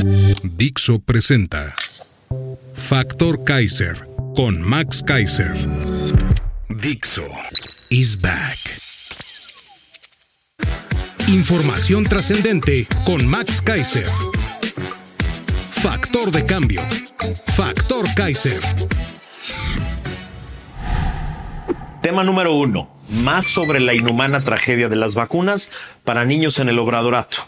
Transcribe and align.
Dixo 0.00 1.00
presenta 1.00 1.74
Factor 2.74 3.42
Kaiser 3.42 4.06
con 4.36 4.62
Max 4.62 5.02
Kaiser. 5.02 5.52
Dixo 6.68 7.26
is 7.90 8.20
back. 8.22 8.58
Información 11.26 12.04
trascendente 12.04 12.86
con 13.04 13.26
Max 13.26 13.60
Kaiser. 13.60 14.06
Factor 15.70 16.30
de 16.30 16.46
cambio. 16.46 16.80
Factor 17.56 18.06
Kaiser. 18.14 18.60
Tema 22.02 22.22
número 22.22 22.54
uno. 22.54 22.88
Más 23.08 23.46
sobre 23.46 23.80
la 23.80 23.94
inhumana 23.94 24.44
tragedia 24.44 24.88
de 24.88 24.96
las 24.96 25.16
vacunas 25.16 25.70
para 26.04 26.24
niños 26.24 26.60
en 26.60 26.68
el 26.68 26.78
obradorato. 26.78 27.38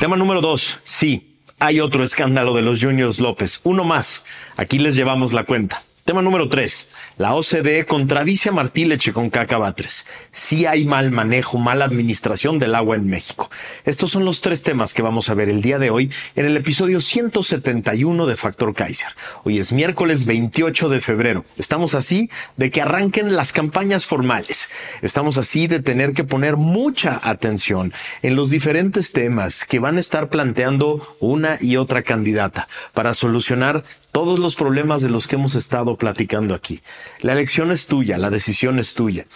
Tema 0.00 0.16
número 0.16 0.42
dos. 0.42 0.80
Sí, 0.82 1.27
hay 1.58 1.80
otro 1.80 2.04
escándalo 2.04 2.54
de 2.54 2.62
los 2.62 2.82
Juniors 2.82 3.20
López. 3.20 3.60
Uno 3.64 3.84
más. 3.84 4.22
Aquí 4.56 4.78
les 4.78 4.94
llevamos 4.94 5.32
la 5.32 5.44
cuenta. 5.44 5.82
Tema 6.04 6.22
número 6.22 6.48
3. 6.48 6.88
La 7.18 7.34
OCDE 7.34 7.84
contradice 7.84 8.50
a 8.50 8.52
Martí 8.52 8.84
Leche 8.84 9.12
con 9.12 9.28
Caca 9.28 9.58
Batres. 9.58 10.06
Sí 10.30 10.66
hay 10.66 10.84
mal 10.84 11.10
manejo, 11.10 11.58
mala 11.58 11.84
administración 11.84 12.60
del 12.60 12.76
agua 12.76 12.94
en 12.94 13.08
México. 13.08 13.50
Estos 13.84 14.12
son 14.12 14.24
los 14.24 14.40
tres 14.40 14.62
temas 14.62 14.94
que 14.94 15.02
vamos 15.02 15.28
a 15.28 15.34
ver 15.34 15.48
el 15.48 15.60
día 15.60 15.80
de 15.80 15.90
hoy 15.90 16.12
en 16.36 16.46
el 16.46 16.56
episodio 16.56 17.00
171 17.00 18.24
de 18.24 18.36
Factor 18.36 18.72
Kaiser. 18.72 19.08
Hoy 19.42 19.58
es 19.58 19.72
miércoles 19.72 20.26
28 20.26 20.88
de 20.88 21.00
febrero. 21.00 21.44
Estamos 21.56 21.96
así 21.96 22.30
de 22.56 22.70
que 22.70 22.82
arranquen 22.82 23.34
las 23.34 23.52
campañas 23.52 24.06
formales. 24.06 24.68
Estamos 25.02 25.38
así 25.38 25.66
de 25.66 25.80
tener 25.80 26.12
que 26.12 26.22
poner 26.22 26.56
mucha 26.56 27.20
atención 27.24 27.92
en 28.22 28.36
los 28.36 28.48
diferentes 28.48 29.10
temas 29.10 29.64
que 29.64 29.80
van 29.80 29.96
a 29.96 30.00
estar 30.00 30.28
planteando 30.28 31.16
una 31.18 31.58
y 31.60 31.78
otra 31.78 32.02
candidata 32.02 32.68
para 32.94 33.12
solucionar 33.12 33.82
todos 34.12 34.38
los 34.38 34.56
problemas 34.56 35.02
de 35.02 35.10
los 35.10 35.26
que 35.26 35.36
hemos 35.36 35.54
estado 35.54 35.96
platicando 35.96 36.54
aquí. 36.54 36.80
La 37.20 37.32
elección 37.32 37.70
es 37.70 37.86
tuya, 37.86 38.18
la 38.18 38.30
decisión 38.30 38.78
es 38.78 38.94
tuya. 38.94 39.26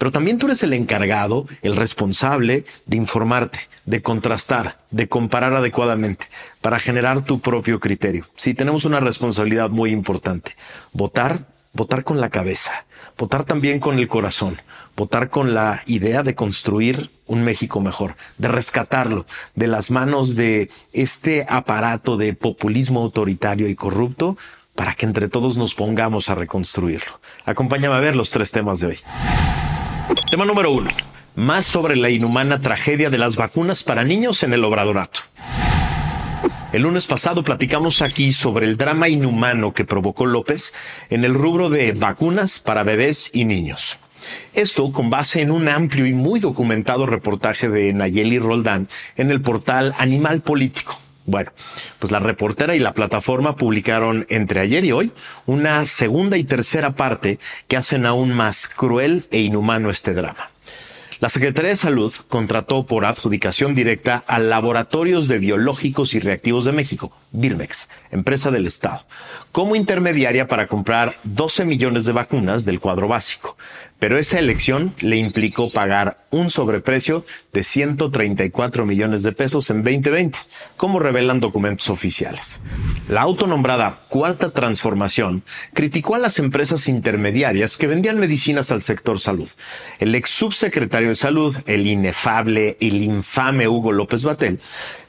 Pero 0.00 0.12
también 0.12 0.38
tú 0.38 0.46
eres 0.46 0.62
el 0.62 0.72
encargado, 0.72 1.46
el 1.60 1.76
responsable 1.76 2.64
de 2.86 2.96
informarte, 2.96 3.60
de 3.84 4.00
contrastar, 4.00 4.78
de 4.90 5.08
comparar 5.08 5.52
adecuadamente, 5.52 6.26
para 6.62 6.78
generar 6.78 7.22
tu 7.22 7.40
propio 7.40 7.80
criterio. 7.80 8.24
Sí, 8.34 8.54
tenemos 8.54 8.86
una 8.86 9.00
responsabilidad 9.00 9.68
muy 9.68 9.90
importante. 9.90 10.56
Votar, 10.92 11.46
votar 11.74 12.02
con 12.02 12.18
la 12.18 12.30
cabeza, 12.30 12.86
votar 13.18 13.44
también 13.44 13.78
con 13.78 13.98
el 13.98 14.08
corazón, 14.08 14.58
votar 14.96 15.28
con 15.28 15.52
la 15.52 15.82
idea 15.86 16.22
de 16.22 16.34
construir 16.34 17.10
un 17.26 17.42
México 17.44 17.80
mejor, 17.80 18.16
de 18.38 18.48
rescatarlo 18.48 19.26
de 19.54 19.66
las 19.66 19.90
manos 19.90 20.34
de 20.34 20.70
este 20.94 21.44
aparato 21.46 22.16
de 22.16 22.32
populismo 22.32 23.00
autoritario 23.00 23.68
y 23.68 23.74
corrupto 23.74 24.38
para 24.74 24.94
que 24.94 25.04
entre 25.04 25.28
todos 25.28 25.58
nos 25.58 25.74
pongamos 25.74 26.30
a 26.30 26.34
reconstruirlo. 26.34 27.19
Acompáñame 27.46 27.94
a 27.94 28.00
ver 28.00 28.16
los 28.16 28.30
tres 28.30 28.50
temas 28.50 28.80
de 28.80 28.88
hoy. 28.88 28.98
Tema 30.30 30.44
número 30.44 30.70
uno. 30.70 30.90
Más 31.36 31.66
sobre 31.66 31.96
la 31.96 32.10
inhumana 32.10 32.60
tragedia 32.60 33.10
de 33.10 33.18
las 33.18 33.36
vacunas 33.36 33.82
para 33.82 34.04
niños 34.04 34.42
en 34.42 34.52
el 34.52 34.64
obradorato. 34.64 35.20
El 36.72 36.82
lunes 36.82 37.06
pasado 37.06 37.42
platicamos 37.42 38.00
aquí 38.00 38.32
sobre 38.32 38.66
el 38.66 38.76
drama 38.76 39.08
inhumano 39.08 39.72
que 39.72 39.84
provocó 39.84 40.26
López 40.26 40.72
en 41.08 41.24
el 41.24 41.34
rubro 41.34 41.68
de 41.68 41.92
vacunas 41.92 42.60
para 42.60 42.84
bebés 42.84 43.30
y 43.32 43.44
niños. 43.44 43.98
Esto 44.52 44.92
con 44.92 45.10
base 45.10 45.40
en 45.40 45.50
un 45.50 45.68
amplio 45.68 46.06
y 46.06 46.12
muy 46.12 46.38
documentado 46.38 47.06
reportaje 47.06 47.68
de 47.68 47.92
Nayeli 47.92 48.38
Roldán 48.38 48.88
en 49.16 49.30
el 49.30 49.40
portal 49.40 49.94
Animal 49.98 50.42
Político. 50.42 50.98
Bueno, 51.26 51.52
pues 51.98 52.10
la 52.10 52.18
reportera 52.18 52.74
y 52.74 52.78
la 52.78 52.94
plataforma 52.94 53.56
publicaron 53.56 54.26
entre 54.30 54.60
ayer 54.60 54.84
y 54.84 54.92
hoy 54.92 55.12
una 55.46 55.84
segunda 55.84 56.36
y 56.36 56.44
tercera 56.44 56.92
parte 56.94 57.38
que 57.68 57.76
hacen 57.76 58.06
aún 58.06 58.32
más 58.32 58.68
cruel 58.68 59.24
e 59.30 59.40
inhumano 59.40 59.90
este 59.90 60.14
drama. 60.14 60.50
La 61.20 61.28
Secretaría 61.28 61.68
de 61.68 61.76
Salud 61.76 62.10
contrató 62.30 62.86
por 62.86 63.04
adjudicación 63.04 63.74
directa 63.74 64.24
a 64.26 64.38
Laboratorios 64.38 65.28
de 65.28 65.38
Biológicos 65.38 66.14
y 66.14 66.18
Reactivos 66.18 66.64
de 66.64 66.72
México, 66.72 67.12
Birmex, 67.32 67.90
empresa 68.10 68.50
del 68.50 68.66
Estado, 68.66 69.04
como 69.52 69.76
intermediaria 69.76 70.48
para 70.48 70.66
comprar 70.66 71.16
12 71.24 71.66
millones 71.66 72.06
de 72.06 72.12
vacunas 72.12 72.64
del 72.64 72.80
cuadro 72.80 73.06
básico. 73.06 73.58
Pero 74.00 74.18
esa 74.18 74.38
elección 74.38 74.94
le 75.00 75.18
implicó 75.18 75.70
pagar 75.70 76.24
un 76.30 76.50
sobreprecio 76.50 77.24
de 77.52 77.62
134 77.62 78.86
millones 78.86 79.22
de 79.22 79.32
pesos 79.32 79.68
en 79.68 79.82
2020, 79.82 80.38
como 80.78 81.00
revelan 81.00 81.38
documentos 81.38 81.90
oficiales. 81.90 82.62
La 83.08 83.20
autonombrada 83.20 84.00
Cuarta 84.08 84.50
Transformación 84.50 85.42
criticó 85.74 86.14
a 86.14 86.18
las 86.18 86.38
empresas 86.38 86.88
intermediarias 86.88 87.76
que 87.76 87.88
vendían 87.88 88.18
medicinas 88.18 88.72
al 88.72 88.80
sector 88.80 89.20
salud. 89.20 89.50
El 89.98 90.14
ex 90.14 90.30
subsecretario 90.30 91.10
de 91.10 91.14
Salud, 91.14 91.54
el 91.66 91.86
inefable, 91.86 92.78
el 92.80 93.02
infame 93.02 93.68
Hugo 93.68 93.92
López 93.92 94.24
Batel, 94.24 94.60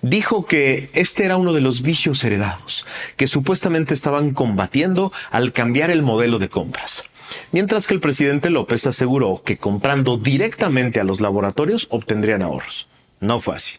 dijo 0.01 0.45
que 0.45 0.89
este 0.93 1.23
era 1.23 1.37
uno 1.37 1.53
de 1.53 1.61
los 1.61 1.81
vicios 1.81 2.23
heredados 2.25 2.85
que 3.15 3.27
supuestamente 3.27 3.93
estaban 3.93 4.31
combatiendo 4.31 5.13
al 5.29 5.53
cambiar 5.53 5.91
el 5.91 6.01
modelo 6.01 6.39
de 6.39 6.49
compras. 6.49 7.05
Mientras 7.51 7.87
que 7.87 7.93
el 7.93 7.99
presidente 7.99 8.49
López 8.49 8.87
aseguró 8.87 9.41
que 9.43 9.57
comprando 9.57 10.17
directamente 10.17 10.99
a 10.99 11.03
los 11.03 11.21
laboratorios 11.21 11.87
obtendrían 11.89 12.41
ahorros. 12.41 12.87
No 13.19 13.39
fue 13.39 13.55
así. 13.55 13.75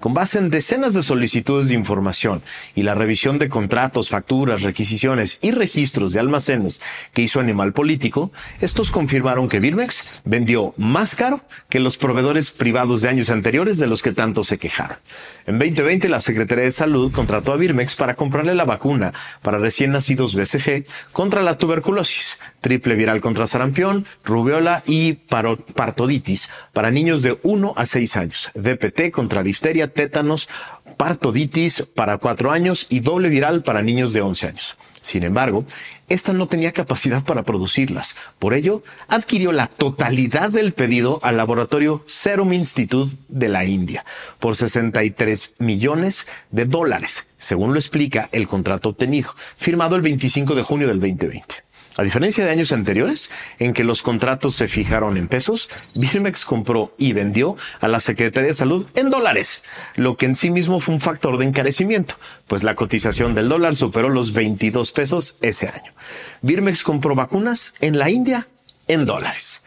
Con 0.00 0.14
base 0.14 0.38
en 0.38 0.48
decenas 0.48 0.94
de 0.94 1.02
solicitudes 1.02 1.68
de 1.68 1.74
información 1.74 2.40
y 2.76 2.84
la 2.84 2.94
revisión 2.94 3.38
de 3.40 3.48
contratos, 3.48 4.10
facturas, 4.10 4.62
requisiciones 4.62 5.38
y 5.42 5.50
registros 5.50 6.12
de 6.12 6.20
almacenes 6.20 6.80
que 7.12 7.22
hizo 7.22 7.40
Animal 7.40 7.72
Político, 7.72 8.30
estos 8.60 8.92
confirmaron 8.92 9.48
que 9.48 9.58
Birmex 9.58 10.22
vendió 10.24 10.72
más 10.76 11.16
caro 11.16 11.42
que 11.68 11.80
los 11.80 11.96
proveedores 11.96 12.50
privados 12.50 13.02
de 13.02 13.08
años 13.08 13.28
anteriores 13.30 13.78
de 13.78 13.88
los 13.88 14.02
que 14.02 14.12
tanto 14.12 14.44
se 14.44 14.58
quejaron. 14.58 14.98
En 15.46 15.58
2020, 15.58 16.08
la 16.08 16.20
Secretaría 16.20 16.64
de 16.64 16.70
Salud 16.70 17.10
contrató 17.10 17.52
a 17.52 17.56
Birmex 17.56 17.96
para 17.96 18.14
comprarle 18.14 18.54
la 18.54 18.64
vacuna 18.64 19.12
para 19.42 19.58
recién 19.58 19.90
nacidos 19.90 20.36
BCG 20.36 20.84
contra 21.12 21.42
la 21.42 21.58
tuberculosis, 21.58 22.38
triple 22.60 22.94
viral 22.94 23.20
contra 23.20 23.48
sarampión, 23.48 24.06
rubiola 24.24 24.84
y 24.86 25.14
partoditis 25.14 26.50
para 26.72 26.92
niños 26.92 27.22
de 27.22 27.36
1 27.42 27.74
a 27.76 27.84
6 27.84 28.16
años, 28.16 28.50
DPT 28.54 29.10
contra 29.10 29.42
difteria, 29.42 29.87
tétanos, 29.88 30.48
partoditis 30.96 31.82
para 31.82 32.18
cuatro 32.18 32.50
años 32.50 32.86
y 32.88 33.00
doble 33.00 33.28
viral 33.28 33.62
para 33.62 33.82
niños 33.82 34.12
de 34.12 34.20
11 34.20 34.46
años. 34.46 34.76
Sin 35.00 35.22
embargo, 35.22 35.64
esta 36.08 36.32
no 36.32 36.48
tenía 36.48 36.72
capacidad 36.72 37.24
para 37.24 37.44
producirlas. 37.44 38.16
Por 38.38 38.52
ello, 38.52 38.82
adquirió 39.06 39.52
la 39.52 39.68
totalidad 39.68 40.50
del 40.50 40.72
pedido 40.72 41.20
al 41.22 41.36
laboratorio 41.36 42.02
Serum 42.06 42.52
Institute 42.52 43.16
de 43.28 43.48
la 43.48 43.64
India 43.64 44.04
por 44.38 44.56
63 44.56 45.54
millones 45.58 46.26
de 46.50 46.64
dólares, 46.64 47.26
según 47.36 47.72
lo 47.72 47.78
explica 47.78 48.28
el 48.32 48.48
contrato 48.48 48.90
obtenido, 48.90 49.34
firmado 49.56 49.96
el 49.96 50.02
25 50.02 50.54
de 50.54 50.62
junio 50.62 50.88
del 50.88 51.00
2020. 51.00 51.67
A 51.98 52.04
diferencia 52.04 52.44
de 52.44 52.52
años 52.52 52.70
anteriores, 52.70 53.28
en 53.58 53.74
que 53.74 53.82
los 53.82 54.02
contratos 54.02 54.54
se 54.54 54.68
fijaron 54.68 55.16
en 55.16 55.26
pesos, 55.26 55.68
Birmex 55.96 56.44
compró 56.44 56.94
y 56.96 57.12
vendió 57.12 57.56
a 57.80 57.88
la 57.88 57.98
Secretaría 57.98 58.46
de 58.46 58.54
Salud 58.54 58.88
en 58.94 59.10
dólares, 59.10 59.64
lo 59.96 60.16
que 60.16 60.26
en 60.26 60.36
sí 60.36 60.50
mismo 60.50 60.78
fue 60.78 60.94
un 60.94 61.00
factor 61.00 61.38
de 61.38 61.46
encarecimiento, 61.46 62.14
pues 62.46 62.62
la 62.62 62.76
cotización 62.76 63.34
del 63.34 63.48
dólar 63.48 63.74
superó 63.74 64.10
los 64.10 64.32
22 64.32 64.92
pesos 64.92 65.34
ese 65.40 65.66
año. 65.66 65.92
Birmex 66.40 66.84
compró 66.84 67.16
vacunas 67.16 67.74
en 67.80 67.98
la 67.98 68.10
India 68.10 68.46
en 68.86 69.04
dólares. 69.04 69.64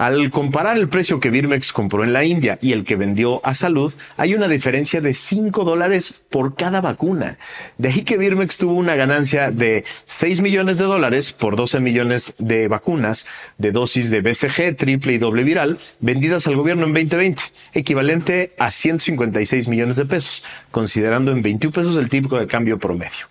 Al 0.00 0.30
comparar 0.30 0.78
el 0.78 0.88
precio 0.88 1.20
que 1.20 1.28
Birmex 1.28 1.74
compró 1.74 2.04
en 2.04 2.14
la 2.14 2.24
India 2.24 2.58
y 2.62 2.72
el 2.72 2.86
que 2.86 2.96
vendió 2.96 3.44
a 3.44 3.52
Salud, 3.52 3.92
hay 4.16 4.32
una 4.32 4.48
diferencia 4.48 5.02
de 5.02 5.12
5 5.12 5.62
dólares 5.62 6.24
por 6.30 6.56
cada 6.56 6.80
vacuna. 6.80 7.36
De 7.76 7.90
ahí 7.90 8.00
que 8.00 8.16
Birmex 8.16 8.56
tuvo 8.56 8.72
una 8.72 8.94
ganancia 8.94 9.50
de 9.50 9.84
6 10.06 10.40
millones 10.40 10.78
de 10.78 10.86
dólares 10.86 11.34
por 11.34 11.54
12 11.54 11.80
millones 11.80 12.32
de 12.38 12.66
vacunas 12.68 13.26
de 13.58 13.72
dosis 13.72 14.08
de 14.08 14.22
BCG, 14.22 14.74
triple 14.78 15.12
y 15.12 15.18
doble 15.18 15.44
viral, 15.44 15.78
vendidas 16.00 16.46
al 16.46 16.56
gobierno 16.56 16.86
en 16.86 16.94
2020, 16.94 17.42
equivalente 17.74 18.54
a 18.58 18.70
156 18.70 19.68
millones 19.68 19.96
de 19.96 20.06
pesos, 20.06 20.44
considerando 20.70 21.30
en 21.30 21.42
21 21.42 21.74
pesos 21.74 21.98
el 21.98 22.08
tipo 22.08 22.38
de 22.38 22.46
cambio 22.46 22.78
promedio. 22.78 23.26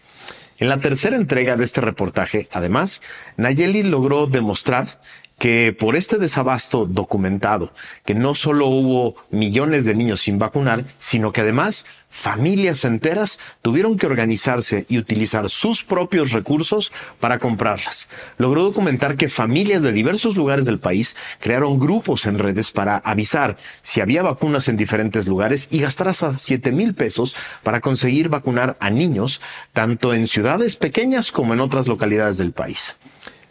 En 0.60 0.69
la 0.69 0.77
tercera 0.77 1.16
entrega 1.16 1.56
de 1.56 1.63
este 1.63 1.81
reportaje, 1.81 2.48
además, 2.51 3.01
Nayeli 3.38 3.81
logró 3.81 4.27
demostrar 4.27 5.00
que 5.40 5.76
por 5.78 5.96
este 5.96 6.18
desabasto 6.18 6.86
documentado, 6.86 7.72
que 8.06 8.14
no 8.14 8.36
solo 8.36 8.68
hubo 8.68 9.16
millones 9.32 9.86
de 9.86 9.96
niños 9.96 10.20
sin 10.20 10.38
vacunar, 10.38 10.84
sino 11.00 11.32
que 11.32 11.42
además 11.42 11.86
familias 12.10 12.84
enteras 12.84 13.40
tuvieron 13.62 13.98
que 13.98 14.06
organizarse 14.06 14.86
y 14.90 14.98
utilizar 14.98 15.50
sus 15.50 15.84
propios 15.84 16.34
recursos 16.34 16.92
para 17.22 17.40
comprarlas. 17.40 18.10
Logró 18.38 18.64
documentar 18.64 19.16
que 19.16 19.30
familias 19.30 19.82
de 19.82 19.94
diversos 19.94 20.36
lugares 20.36 20.66
del 20.66 20.80
país 20.80 21.16
crearon 21.40 21.80
grupos 21.80 22.26
en 22.26 22.38
redes 22.38 22.72
para 22.72 22.98
avisar 22.98 23.56
si 23.82 24.02
había 24.02 24.24
vacunas 24.24 24.68
en 24.68 24.76
diferentes 24.76 25.28
lugares 25.28 25.70
y 25.72 25.80
gastar 25.80 26.10
hasta 26.10 26.38
7 26.38 26.72
mil 26.74 26.96
pesos 26.96 27.34
para 27.64 27.80
conseguir 27.80 28.28
vacunar 28.28 28.76
a 28.82 28.90
niños, 28.90 29.40
tanto 29.72 30.14
en 30.14 30.28
ciudades 30.28 30.76
pequeñas 30.76 31.32
como 31.32 31.54
en 31.54 31.62
otras 31.62 31.88
localidades 31.88 32.38
del 32.38 32.52
país. 32.52 32.98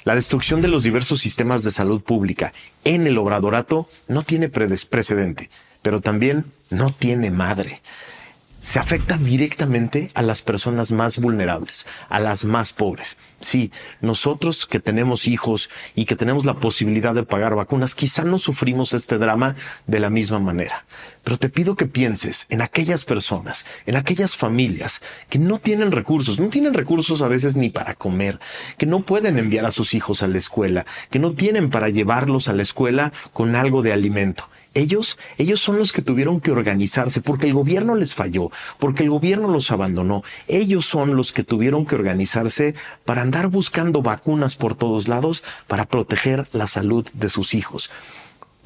La 0.05 0.15
destrucción 0.15 0.61
de 0.61 0.69
los 0.69 0.83
diversos 0.83 1.21
sistemas 1.21 1.63
de 1.63 1.71
salud 1.71 2.03
pública 2.03 2.53
en 2.85 3.07
el 3.07 3.19
obradorato 3.19 3.89
no 4.07 4.23
tiene 4.23 4.49
precedente, 4.49 5.51
pero 5.83 6.01
también 6.01 6.47
no 6.71 6.91
tiene 6.91 7.31
madre 7.31 7.81
se 8.61 8.81
afecta 8.81 9.17
directamente 9.17 10.11
a 10.15 10.23
las 10.23 10.43
personas 10.43 10.91
más 10.91 11.19
vulnerables, 11.19 11.87
a 12.09 12.19
las 12.19 12.45
más 12.45 12.73
pobres. 12.73 13.17
Sí, 13.41 13.71
nosotros 14.01 14.67
que 14.67 14.81
tenemos 14.81 15.29
hijos 15.29 15.71
y 15.95 16.07
que 16.07 16.17
tenemos 16.17 16.45
la 16.45 16.55
posibilidad 16.55 17.15
de 17.15 17.23
pagar 17.23 17.55
vacunas, 17.55 17.95
quizá 17.95 18.25
no 18.25 18.39
sufrimos 18.39 18.95
este 18.95 19.17
drama 19.19 19.55
de 19.87 20.01
la 20.01 20.11
misma 20.11 20.41
manera. 20.41 20.85
Pero 21.23 21.37
te 21.37 21.49
pido 21.49 21.77
que 21.77 21.87
pienses 21.87 22.47
en 22.49 22.61
aquellas 22.61 23.05
personas, 23.05 23.65
en 23.87 23.95
aquellas 23.95 24.35
familias 24.35 25.03
que 25.29 25.39
no 25.39 25.59
tienen 25.59 25.93
recursos, 25.93 26.41
no 26.41 26.49
tienen 26.49 26.75
recursos 26.75 27.23
a 27.23 27.29
veces 27.29 27.57
ni 27.57 27.71
para 27.71 27.95
comer, 27.95 28.41
que 28.77 28.87
no 28.87 29.05
pueden 29.05 29.39
enviar 29.39 29.67
a 29.67 29.71
sus 29.71 29.95
hijos 29.95 30.23
a 30.23 30.29
la 30.29 30.39
escuela, 30.39 30.85
que 31.11 31.21
no 31.21 31.33
tienen 31.33 31.71
para 31.71 31.91
llevarlos 31.91 32.49
a 32.49 32.55
la 32.55 32.63
escuela 32.63 33.13
con 33.33 33.55
algo 33.55 33.83
de 33.83 33.93
alimento. 33.93 34.49
Ellos, 34.75 35.19
ellos 35.39 35.61
son 35.61 35.79
los 35.79 35.93
que 35.93 36.03
tuvieron 36.03 36.41
que 36.41 36.51
organizarse 36.51 37.21
porque 37.21 37.47
el 37.47 37.55
gobierno 37.55 37.95
les 37.95 38.15
falló, 38.15 38.51
porque 38.79 39.03
el 39.03 39.11
gobierno 39.11 39.49
los 39.49 39.71
abandonó. 39.71 40.23
Ellos 40.47 40.87
son 40.87 41.17
los 41.17 41.33
que 41.33 41.45
tuvieron 41.45 41.87
que 41.87 41.95
organizarse 41.95 42.75
para 43.05 43.23
andar 43.23 43.49
buscando 43.49 44.03
vacunas 44.03 44.57
por 44.57 44.75
todos 44.75 45.09
lados 45.09 45.43
para 45.67 45.87
proteger 45.87 46.49
la 46.53 46.67
salud 46.67 47.07
de 47.15 47.29
sus 47.29 47.55
hijos 47.55 47.91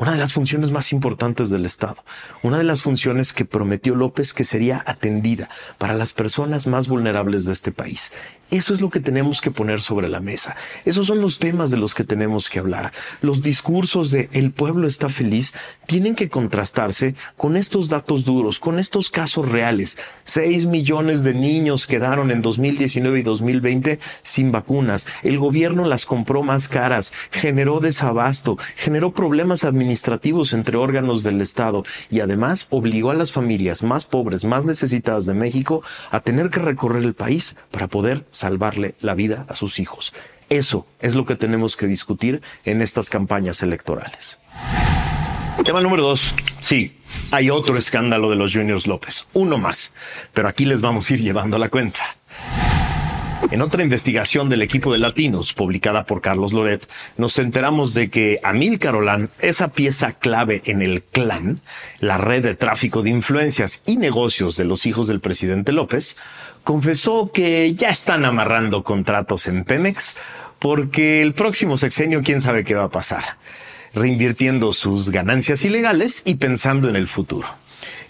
una 0.03 0.13
de 0.13 0.19
las 0.19 0.33
funciones 0.33 0.71
más 0.71 0.93
importantes 0.93 1.51
del 1.51 1.65
Estado, 1.65 2.03
una 2.43 2.59
de 2.59 2.65
las 2.65 2.83
funciones 2.83 3.33
que 3.33 3.45
prometió 3.45 3.95
López 3.95 4.33
que 4.33 4.43
sería 4.43 4.83
atendida 4.87 5.49
para 5.79 5.95
las 5.95 6.13
personas 6.13 6.67
más 6.67 6.89
vulnerables 6.89 7.45
de 7.45 7.53
este 7.53 7.73
país. 7.73 8.11
Eso 8.53 8.75
es 8.75 8.83
lo 8.83 8.91
que 8.91 9.01
tenemos 9.01 9.41
que 9.41 9.51
poner 9.51 9.81
sobre 9.81 10.11
la 10.11 10.21
mesa. 10.21 10.55
Esos 10.85 11.07
son 11.07 11.23
los 11.23 11.39
temas 11.39 11.71
de 11.71 11.79
los 11.79 11.95
que 11.95 12.05
tenemos 12.05 12.51
que 12.51 12.59
hablar. 12.59 12.93
Los 13.23 13.41
discursos 13.41 14.11
de 14.11 14.29
el 14.35 14.51
pueblo 14.51 14.87
está 14.87 15.09
feliz 15.09 15.55
tienen 15.87 16.15
que 16.15 16.29
contrastarse 16.29 17.15
con 17.39 17.57
estos 17.57 17.89
datos 17.89 18.27
duros, 18.27 18.61
con 18.61 18.79
estos 18.79 19.09
casos 19.09 19.49
reales. 19.49 19.97
Seis 20.25 20.67
millones 20.67 21.23
de 21.23 21.33
niños 21.33 21.87
quedaron 21.87 22.31
en 22.31 22.43
2019 22.43 23.21
y 23.21 23.23
2020 23.23 23.99
sin 24.21 24.53
vacunas. 24.53 25.07
El 25.23 25.39
gobierno 25.39 25.87
las 25.87 26.05
compró 26.05 26.43
más 26.43 26.69
caras, 26.69 27.15
generó 27.31 27.81
desabasto, 27.81 28.59
generó 28.77 29.13
problemas 29.13 29.65
administrativos 29.65 30.53
entre 30.53 30.77
órganos 30.77 31.23
del 31.23 31.41
Estado 31.41 31.85
y 32.11 32.21
además 32.21 32.67
obligó 32.69 33.13
a 33.13 33.15
las 33.15 33.33
familias 33.33 33.83
más 33.83 34.05
pobres, 34.05 34.45
más 34.45 34.67
necesitadas 34.67 35.25
de 35.25 35.33
México 35.33 35.83
a 36.11 36.21
tener 36.21 36.51
que 36.51 36.61
recorrer 36.61 37.03
el 37.03 37.15
país 37.15 37.57
para 37.71 37.89
poder 37.89 38.27
salvarle 38.43 38.97
la 39.01 39.15
vida 39.15 39.47
a 39.49 39.55
sus 39.55 39.79
hijos. 39.79 40.13
Eso 40.49 40.85
es 41.01 41.15
lo 41.15 41.25
que 41.25 41.37
tenemos 41.37 41.77
que 41.77 41.87
discutir 41.87 42.43
en 42.65 42.83
estas 42.83 43.09
campañas 43.09 43.63
electorales. 43.63 44.39
Tema 45.65 45.81
número 45.81 46.03
dos. 46.03 46.35
Sí, 46.61 46.99
hay 47.31 47.51
otro 47.51 47.79
escándalo 47.79 48.29
de 48.31 48.37
los 48.37 48.53
Juniors 48.53 48.89
López. 48.89 49.27
Uno 49.33 49.59
más. 49.59 49.93
Pero 50.35 50.49
aquí 50.49 50.65
les 50.65 50.81
vamos 50.81 51.09
a 51.09 51.15
ir 51.15 51.21
llevando 51.21 51.57
la 51.57 51.69
cuenta. 51.69 52.03
En 53.53 53.61
otra 53.61 53.83
investigación 53.83 54.49
del 54.49 54.63
equipo 54.63 54.93
de 54.93 54.99
latinos 54.99 55.53
publicada 55.53 56.05
por 56.05 56.21
Carlos 56.21 56.53
Loret, 56.53 56.89
nos 57.17 57.39
enteramos 57.39 57.93
de 57.93 58.09
que 58.09 58.41
Amil 58.43 58.79
Carolán, 58.79 59.29
esa 59.41 59.69
pieza 59.69 60.13
clave 60.13 60.63
en 60.65 60.81
el 60.81 61.03
clan, 61.03 61.61
la 62.01 62.17
red 62.19 62.43
de 62.43 62.55
tráfico 62.55 63.03
de 63.03 63.11
influencias 63.11 63.83
y 63.85 63.99
negocios 63.99 64.57
de 64.57 64.65
los 64.65 64.87
hijos 64.87 65.07
del 65.07 65.21
presidente 65.21 65.73
López, 65.73 66.17
confesó 66.65 67.31
que 67.33 67.75
ya 67.75 67.91
están 67.91 68.25
amarrando 68.25 68.85
contratos 68.85 69.47
en 69.47 69.65
Pemex 69.65 70.17
porque 70.59 71.23
el 71.23 71.35
próximo 71.35 71.77
sexenio 71.77 72.23
quién 72.23 72.41
sabe 72.41 72.65
qué 72.65 72.75
va 72.75 72.85
a 72.85 72.91
pasar, 72.91 73.37
reinvirtiendo 73.95 74.73
sus 74.73 75.11
ganancias 75.11 75.65
ilegales 75.65 76.23
y 76.25 76.37
pensando 76.37 76.89
en 76.89 76.97
el 76.97 77.09
futuro. 77.09 77.49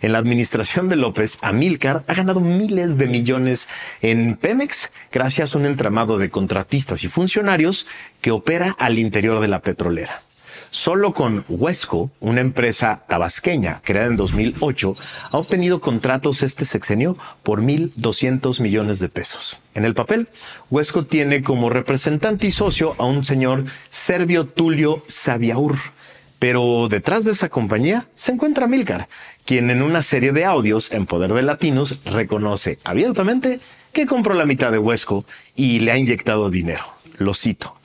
En 0.02 0.12
la 0.12 0.19
administración 0.19 0.88
de 0.88 0.96
López, 0.96 1.38
Amilcar 1.43 2.04
ha 2.08 2.14
ganado 2.14 2.40
miles 2.40 2.99
de 2.99 3.06
millones 3.06 3.69
en 4.02 4.37
Pemex 4.37 4.90
gracias 5.10 5.54
a 5.54 5.58
un 5.58 5.64
entramado 5.64 6.19
de 6.19 6.28
contratistas 6.28 7.04
y 7.04 7.08
funcionarios 7.08 7.87
que 8.20 8.32
opera 8.32 8.75
al 8.78 8.99
interior 8.99 9.40
de 9.40 9.49
la 9.49 9.62
petrolera. 9.62 10.20
Solo 10.74 11.12
con 11.12 11.44
Huesco, 11.50 12.10
una 12.19 12.40
empresa 12.40 13.04
tabasqueña 13.06 13.82
creada 13.84 14.06
en 14.06 14.16
2008, 14.16 14.96
ha 15.30 15.36
obtenido 15.36 15.82
contratos 15.82 16.42
este 16.42 16.64
sexenio 16.64 17.14
por 17.42 17.60
1.200 17.60 18.58
millones 18.58 18.98
de 18.98 19.10
pesos. 19.10 19.60
En 19.74 19.84
el 19.84 19.92
papel, 19.92 20.28
Huesco 20.70 21.04
tiene 21.04 21.42
como 21.42 21.69
representante 21.69 22.46
y 22.46 22.52
socio 22.52 22.94
a 22.96 23.04
un 23.04 23.22
señor 23.22 23.66
Servio 23.90 24.46
Tulio 24.46 25.02
Sabiaur. 25.06 25.76
Pero 26.38 26.88
detrás 26.88 27.26
de 27.26 27.32
esa 27.32 27.50
compañía 27.50 28.06
se 28.14 28.32
encuentra 28.32 28.66
Milcar, 28.66 29.08
quien 29.44 29.68
en 29.68 29.82
una 29.82 30.00
serie 30.00 30.32
de 30.32 30.46
audios 30.46 30.90
en 30.90 31.04
Poder 31.04 31.34
de 31.34 31.42
Latinos 31.42 31.98
reconoce 32.06 32.78
abiertamente 32.82 33.60
que 33.92 34.06
compró 34.06 34.32
la 34.32 34.46
mitad 34.46 34.72
de 34.72 34.78
Huesco 34.78 35.26
y 35.54 35.80
le 35.80 35.92
ha 35.92 35.98
inyectado 35.98 36.48
dinero. 36.48 36.84
Lo 37.18 37.34
cito. 37.34 37.76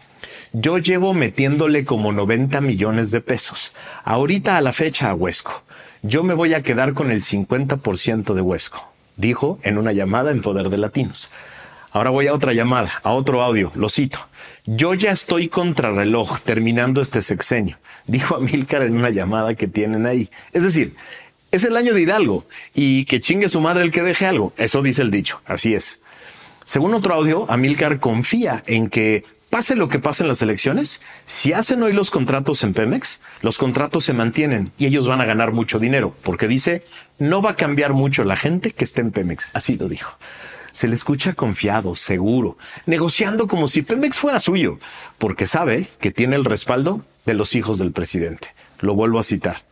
Yo 0.54 0.78
llevo 0.78 1.14
metiéndole 1.14 1.84
como 1.86 2.12
90 2.12 2.62
millones 2.62 3.12
de 3.12 3.22
pesos. 3.22 3.74
Ahorita 4.04 4.58
a 4.58 4.62
la 4.62 4.74
fecha 4.74 5.10
a 5.10 5.14
Huesco. 5.14 5.64
Yo 6.04 6.24
me 6.24 6.34
voy 6.34 6.54
a 6.54 6.64
quedar 6.64 6.94
con 6.94 7.12
el 7.12 7.22
50% 7.22 8.34
de 8.34 8.42
Huesco, 8.42 8.92
dijo 9.18 9.60
en 9.64 9.78
una 9.78 9.92
llamada 9.92 10.32
en 10.32 10.42
Poder 10.42 10.70
de 10.70 10.78
Latinos. 10.78 11.32
Ahora 11.92 12.12
voy 12.12 12.28
a 12.28 12.34
otra 12.34 12.54
llamada, 12.54 12.92
a 13.04 13.12
otro 13.12 13.42
audio, 13.42 13.72
lo 13.76 13.90
cito. 13.90 14.20
Yo 14.66 14.94
ya 14.94 15.12
estoy 15.12 15.48
contrarreloj 15.50 16.40
terminando 16.42 17.02
este 17.02 17.22
sexenio, 17.22 17.78
dijo 18.06 18.36
Amílcar 18.36 18.84
en 18.84 18.96
una 18.96 19.10
llamada 19.10 19.56
que 19.56 19.68
tienen 19.68 20.06
ahí. 20.06 20.30
Es 20.54 20.64
decir, 20.64 20.96
es 21.52 21.64
el 21.64 21.76
año 21.76 21.94
de 21.94 22.02
Hidalgo 22.02 22.46
y 22.74 23.06
que 23.06 23.20
chingue 23.20 23.50
su 23.50 23.60
madre 23.62 23.84
el 23.84 23.92
que 23.92 24.04
deje 24.04 24.26
algo. 24.26 24.54
Eso 24.58 24.82
dice 24.82 25.02
el 25.02 25.12
dicho, 25.12 25.42
así 25.46 25.74
es. 25.74 26.00
Según 26.64 26.94
otro 26.94 27.14
audio, 27.14 27.50
Amílcar 27.50 28.00
confía 28.00 28.64
en 28.68 28.90
que 28.90 29.24
pase 29.58 29.76
lo 29.76 29.90
que 29.90 29.98
pase 29.98 30.22
en 30.22 30.28
las 30.28 30.44
elecciones, 30.44 31.02
si 31.26 31.52
hacen 31.52 31.82
hoy 31.82 31.92
los 31.92 32.12
contratos 32.12 32.62
en 32.62 32.76
Pemex, 32.76 33.22
los 33.42 33.58
contratos 33.58 34.04
se 34.04 34.14
mantienen 34.14 34.72
y 34.78 34.86
ellos 34.86 35.08
van 35.08 35.20
a 35.20 35.26
ganar 35.26 35.52
mucho 35.52 35.80
dinero, 35.80 36.16
porque 36.22 36.48
dice, 36.48 36.86
no 37.18 37.42
va 37.42 37.50
a 37.50 37.56
cambiar 37.56 37.94
mucho 37.94 38.24
la 38.24 38.36
gente 38.36 38.70
que 38.70 38.84
esté 38.84 39.02
en 39.02 39.10
Pemex. 39.10 39.50
Así 39.56 39.76
lo 39.76 39.90
dijo. 39.90 40.16
Se 40.72 40.88
le 40.88 40.94
escucha 40.94 41.34
confiado, 41.34 41.96
seguro, 41.96 42.60
negociando 42.86 43.48
como 43.48 43.68
si 43.68 43.82
Pemex 43.82 44.20
fuera 44.20 44.40
suyo, 44.40 44.78
porque 45.18 45.48
sabe 45.48 45.88
que 46.00 46.12
tiene 46.12 46.36
el 46.36 46.46
respaldo 46.46 47.04
de 47.26 47.34
los 47.34 47.56
hijos 47.56 47.80
del 47.80 47.92
presidente. 47.92 48.50
Lo 48.82 48.94
vuelvo 48.94 49.18
a 49.18 49.24
citar. 49.24 49.64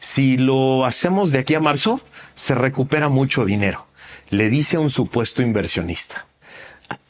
Si 0.00 0.36
lo 0.36 0.84
hacemos 0.84 1.32
de 1.32 1.38
aquí 1.38 1.54
a 1.54 1.60
marzo, 1.60 2.02
se 2.34 2.54
recupera 2.54 3.08
mucho 3.08 3.46
dinero, 3.46 3.86
le 4.28 4.50
dice 4.50 4.76
a 4.76 4.80
un 4.80 4.90
supuesto 4.90 5.40
inversionista. 5.40 6.26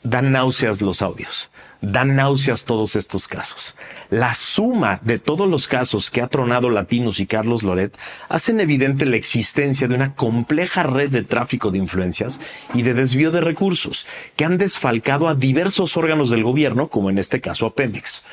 Dan 0.03 0.33
náuseas 0.33 0.81
los 0.81 1.03
audios 1.03 1.51
dan 1.81 2.15
náuseas 2.15 2.65
todos 2.65 2.97
estos 2.97 3.27
casos. 3.27 3.77
La 4.11 4.35
suma 4.35 5.01
de 5.03 5.19
todos 5.19 5.49
los 5.49 5.67
casos 5.67 6.11
que 6.11 6.21
ha 6.21 6.29
tronado 6.29 6.69
Latinos 6.69 7.21
y 7.21 7.27
Carlos 7.27 7.63
Loret 7.63 7.97
hacen 8.29 8.61
evidente 8.61 9.07
la 9.07 9.17
existencia 9.17 9.89
de 9.89 9.95
una 9.95 10.15
compleja 10.15 10.83
red 10.83 11.11
de 11.11 11.23
tráfico 11.23 11.71
de 11.71 11.79
influencias 11.79 12.41
y 12.75 12.83
de 12.83 12.95
desvío 12.95 13.31
de 13.31 13.41
recursos 13.41 14.07
que 14.37 14.45
han 14.45 14.59
desfalcado 14.59 15.29
a 15.29 15.35
diversos 15.35 15.97
órganos 15.97 16.31
del 16.31 16.43
gobierno, 16.43 16.89
como 16.89 17.11
en 17.11 17.19
este 17.19 17.41
caso 17.41 17.67
a 17.67 17.75
Pemex. 17.75 18.25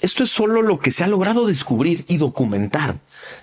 esto 0.00 0.22
es 0.22 0.30
solo 0.30 0.62
lo 0.62 0.78
que 0.78 0.90
se 0.90 1.02
ha 1.02 1.08
logrado 1.08 1.46
descubrir 1.46 2.04
y 2.08 2.18
documentar. 2.18 2.96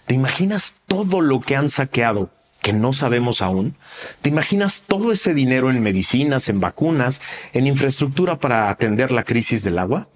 ¿Te 0.05 0.13
imaginas 0.13 0.75
todo 0.87 1.19
lo 1.19 1.41
que 1.41 1.55
han 1.55 1.69
saqueado 1.69 2.29
que 2.63 2.73
no 2.73 2.93
sabemos 2.93 3.43
aún? 3.43 3.75
¿Te 4.23 4.29
imaginas 4.29 4.85
todo 4.87 5.11
ese 5.11 5.35
dinero 5.35 5.69
en 5.69 5.83
medicinas, 5.83 6.49
en 6.49 6.61
vacunas, 6.61 7.21
en 7.51 7.67
infraestructura 7.67 8.39
para 8.39 8.69
atender 8.69 9.11
la 9.11 9.23
crisis 9.23 9.63
del 9.63 9.77
agua? 9.77 10.07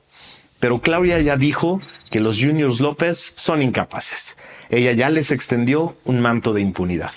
Pero 0.59 0.81
Claudia 0.81 1.19
ya 1.19 1.35
dijo 1.35 1.81
que 2.09 2.21
los 2.21 2.39
Juniors 2.39 2.79
López 2.79 3.33
son 3.35 3.61
incapaces. 3.61 4.37
Ella 4.69 4.93
ya 4.93 5.09
les 5.09 5.31
extendió 5.31 5.95
un 6.05 6.21
manto 6.21 6.53
de 6.53 6.61
impunidad. 6.61 7.11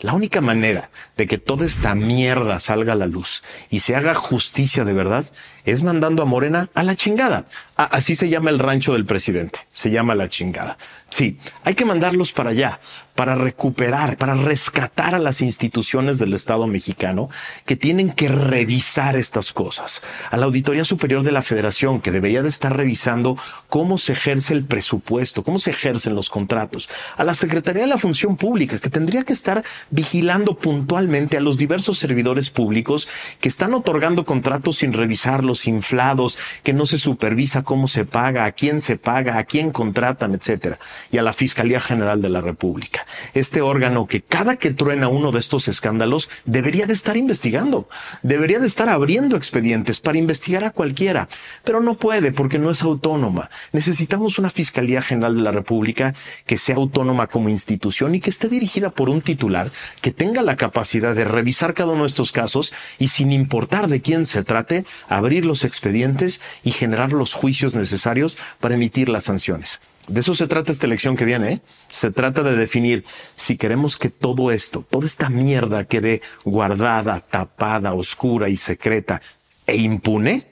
La 0.00 0.12
única 0.12 0.40
manera 0.40 0.90
de 1.16 1.26
que 1.26 1.38
toda 1.38 1.64
esta 1.64 1.94
mierda 1.94 2.58
salga 2.58 2.92
a 2.92 2.96
la 2.96 3.06
luz 3.06 3.42
y 3.70 3.80
se 3.80 3.96
haga 3.96 4.14
justicia 4.14 4.84
de 4.84 4.92
verdad 4.92 5.24
es 5.64 5.82
mandando 5.82 6.22
a 6.22 6.26
Morena 6.26 6.68
a 6.74 6.82
la 6.82 6.96
chingada. 6.96 7.46
Así 7.76 8.14
se 8.14 8.28
llama 8.28 8.50
el 8.50 8.58
rancho 8.58 8.92
del 8.92 9.04
presidente. 9.04 9.60
Se 9.72 9.90
llama 9.90 10.14
la 10.14 10.28
chingada. 10.28 10.76
Sí, 11.10 11.38
hay 11.62 11.74
que 11.74 11.84
mandarlos 11.84 12.32
para 12.32 12.50
allá, 12.50 12.80
para 13.14 13.36
recuperar, 13.36 14.16
para 14.16 14.34
rescatar 14.34 15.14
a 15.14 15.20
las 15.20 15.40
instituciones 15.40 16.18
del 16.18 16.32
Estado 16.32 16.66
mexicano 16.66 17.30
que 17.64 17.76
tienen 17.76 18.10
que 18.10 18.28
revisar 18.28 19.14
estas 19.14 19.52
cosas. 19.52 20.02
A 20.32 20.36
la 20.36 20.46
Auditoría 20.46 20.84
Superior 20.84 21.22
de 21.22 21.30
la 21.30 21.42
Federación, 21.42 22.00
que 22.00 22.10
debería 22.10 22.42
de 22.42 22.48
estar 22.48 22.76
revisando 22.76 23.38
cómo 23.68 23.98
se 23.98 24.14
ejerce 24.14 24.54
el 24.54 24.64
presupuesto, 24.64 25.44
cómo 25.44 25.60
se 25.60 25.70
ejercen 25.70 26.16
los 26.16 26.30
contratos. 26.30 26.88
A 27.16 27.22
la 27.22 27.34
Secretaría 27.34 27.82
de 27.82 27.88
la 27.88 27.98
Función 27.98 28.36
Pública, 28.36 28.80
que 28.80 28.90
tendría 28.90 29.22
que 29.22 29.32
estar 29.32 29.62
vigilando 29.90 30.56
puntualmente 30.56 31.36
a 31.36 31.40
los 31.40 31.56
diversos 31.56 31.98
servidores 31.98 32.50
públicos 32.50 33.08
que 33.40 33.48
están 33.48 33.74
otorgando 33.74 34.24
contratos 34.24 34.78
sin 34.78 34.92
revisarlos, 34.92 35.68
inflados, 35.68 36.38
que 36.64 36.72
no 36.72 36.86
se 36.86 36.98
supervisa 36.98 37.62
cómo 37.64 37.88
se 37.88 38.04
paga, 38.04 38.44
a 38.44 38.52
quién 38.52 38.80
se 38.80 38.96
paga, 38.96 39.38
a 39.38 39.44
quién 39.44 39.72
contratan, 39.72 40.34
etcétera. 40.34 40.78
Y 41.10 41.18
a 41.18 41.22
la 41.22 41.32
Fiscalía 41.32 41.80
General 41.80 42.20
de 42.22 42.30
la 42.30 42.40
República 42.40 43.04
este 43.34 43.60
órgano 43.60 44.06
que 44.06 44.22
cada 44.22 44.56
que 44.56 44.70
truena 44.70 45.08
uno 45.08 45.32
de 45.32 45.38
estos 45.38 45.68
escándalos 45.68 46.28
debería 46.44 46.86
de 46.86 46.92
estar 46.92 47.16
investigando, 47.16 47.88
debería 48.22 48.58
de 48.58 48.66
estar 48.66 48.88
abriendo 48.88 49.36
expedientes 49.36 50.00
para 50.00 50.18
investigar 50.18 50.64
a 50.64 50.70
cualquiera, 50.70 51.28
pero 51.64 51.80
no 51.80 51.94
puede 51.94 52.32
porque 52.32 52.58
no 52.58 52.70
es 52.70 52.82
autónoma. 52.82 53.50
Necesitamos 53.72 54.38
una 54.38 54.50
Fiscalía 54.50 55.02
General 55.02 55.34
de 55.34 55.42
la 55.42 55.52
República 55.52 56.14
que 56.46 56.58
sea 56.58 56.76
autónoma 56.76 57.26
como 57.28 57.48
institución 57.48 58.14
y 58.14 58.20
que 58.20 58.30
esté 58.30 58.48
dirigida 58.48 58.90
por 58.90 59.10
un 59.10 59.20
titular 59.20 59.70
que 60.00 60.10
tenga 60.10 60.42
la 60.42 60.56
capacidad 60.56 61.14
de 61.14 61.24
revisar 61.24 61.74
cada 61.74 61.92
uno 61.92 62.02
de 62.02 62.08
estos 62.08 62.32
casos 62.32 62.72
y 62.98 63.08
sin 63.08 63.32
importar 63.32 63.88
de 63.88 64.00
quién 64.00 64.26
se 64.26 64.44
trate, 64.44 64.84
abrir 65.08 65.44
los 65.44 65.64
expedientes 65.64 66.40
y 66.62 66.72
generar 66.72 67.12
los 67.12 67.32
juicios 67.32 67.53
necesarios 67.62 68.36
para 68.60 68.74
emitir 68.74 69.08
las 69.08 69.24
sanciones. 69.24 69.80
De 70.08 70.20
eso 70.20 70.34
se 70.34 70.46
trata 70.46 70.72
esta 70.72 70.86
elección 70.86 71.16
que 71.16 71.24
viene. 71.24 71.52
¿eh? 71.52 71.60
Se 71.88 72.10
trata 72.10 72.42
de 72.42 72.56
definir 72.56 73.04
si 73.36 73.56
queremos 73.56 73.96
que 73.96 74.10
todo 74.10 74.50
esto, 74.50 74.84
toda 74.88 75.06
esta 75.06 75.30
mierda 75.30 75.84
quede 75.84 76.20
guardada, 76.44 77.20
tapada, 77.20 77.94
oscura 77.94 78.48
y 78.48 78.56
secreta 78.56 79.22
e 79.66 79.76
impune, 79.76 80.46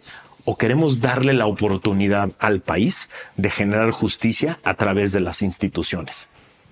o 0.44 0.56
queremos 0.56 1.00
darle 1.00 1.34
la 1.34 1.46
oportunidad 1.46 2.32
al 2.38 2.60
país 2.60 3.08
de 3.36 3.50
generar 3.50 3.90
justicia 3.90 4.58
a 4.64 4.74
través 4.74 5.12
de 5.12 5.20
las 5.20 5.42
instituciones. 5.42 6.28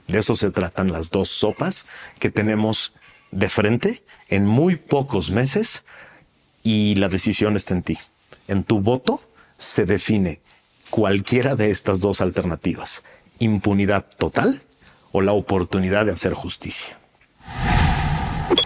De 0.08 0.18
eso 0.18 0.34
se 0.34 0.50
tratan 0.50 0.90
las 0.90 1.10
dos 1.10 1.28
sopas 1.28 1.86
que 2.18 2.30
tenemos 2.30 2.94
de 3.30 3.48
frente 3.48 4.02
en 4.28 4.46
muy 4.46 4.74
pocos 4.76 5.30
meses 5.30 5.84
y 6.64 6.96
la 6.96 7.08
decisión 7.08 7.54
está 7.54 7.74
en 7.74 7.82
ti. 7.82 7.98
En 8.48 8.64
tu 8.64 8.80
voto 8.80 9.20
se 9.60 9.84
define 9.84 10.40
cualquiera 10.88 11.54
de 11.54 11.70
estas 11.70 12.00
dos 12.00 12.22
alternativas, 12.22 13.04
impunidad 13.38 14.06
total 14.18 14.62
o 15.12 15.20
la 15.20 15.32
oportunidad 15.32 16.06
de 16.06 16.12
hacer 16.12 16.32
justicia. 16.32 16.98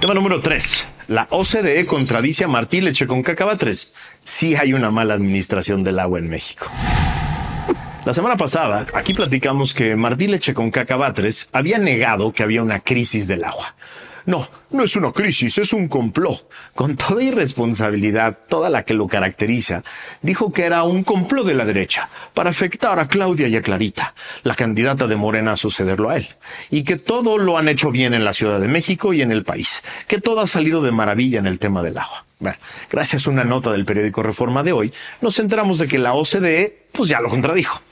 Tema 0.01 0.15
número 0.15 0.41
3. 0.41 0.89
La 1.09 1.27
OCDE 1.31 1.85
contradice 1.85 2.45
a 2.45 2.49
Martí 2.49 2.81
Leche 2.81 3.07
con 3.07 3.23
Cacabatres. 3.23 3.93
Sí 4.25 4.55
hay 4.55 4.73
una 4.73 4.91
mala 4.91 5.15
administración 5.15 5.83
del 5.83 5.99
agua 5.99 6.21
en 6.21 6.31
México. 6.31 6.71
La 8.05 8.13
semana 8.13 8.37
pasada, 8.37 8.87
aquí 8.95 9.15
platicamos 9.15 9.75
que 9.75 9.97
Martí 9.97 10.29
Leche 10.29 10.55
con 10.55 10.71
Cacabatres 10.71 11.49
había 11.53 11.79
negado 11.79 12.33
que 12.33 12.43
había 12.43 12.63
una 12.63 12.81
crisis 12.81 13.27
del 13.27 13.45
agua. 13.45 13.75
No, 14.27 14.49
no 14.71 14.85
es 14.85 14.97
una 14.97 15.13
crisis, 15.13 15.59
es 15.59 15.75
un 15.75 15.89
complot. 15.89 16.51
Con 16.75 16.97
toda 16.97 17.23
irresponsabilidad, 17.23 18.39
toda 18.49 18.71
la 18.71 18.85
que 18.85 18.95
lo 18.95 19.07
caracteriza, 19.07 19.85
dijo 20.23 20.53
que 20.53 20.65
era 20.65 20.83
un 20.85 21.05
complot 21.05 21.47
de 21.47 21.55
la 21.55 21.67
derecha 21.67 22.09
para 22.33 22.51
afectar 22.51 22.99
a 22.99 23.09
Claudia 23.09 23.49
y 23.49 23.57
a 23.57 23.63
Clarita, 23.63 24.15
la 24.43 24.55
candidata 24.55 25.07
de 25.07 25.17
Morena 25.17 25.53
a 25.53 25.57
sucederlo 25.57 26.09
a 26.09 26.17
él, 26.17 26.29
y 26.71 26.85
que 26.85 26.97
todo 26.97 27.37
lo 27.37 27.59
han 27.59 27.69
hecho 27.69 27.91
bien 27.91 28.15
en 28.15 28.25
la 28.25 28.33
Ciudad 28.33 28.61
de 28.61 28.69
México 28.69 29.13
y 29.13 29.21
en 29.21 29.31
el 29.31 29.45
país, 29.45 29.83
que 30.09 30.21
todo 30.21 30.41
ha 30.41 30.47
salido 30.47 30.83
de 30.83 30.91
maravilla 30.91 31.39
en 31.39 31.47
el 31.47 31.59
tema 31.59 31.83
del 31.83 31.99
agua. 31.99 32.25
Bueno, 32.39 32.57
gracias 32.91 33.27
a 33.27 33.31
una 33.31 33.45
nota 33.45 33.71
del 33.73 33.85
periódico 33.85 34.23
Reforma 34.23 34.63
de 34.63 34.73
hoy, 34.73 34.93
nos 35.21 35.39
enteramos 35.39 35.79
de 35.79 35.87
que 35.87 35.99
la 35.99 36.15
OCDE, 36.15 36.87
pues 36.93 37.11
ya 37.11 37.21
lo 37.21 37.29
contradijo. 37.29 37.83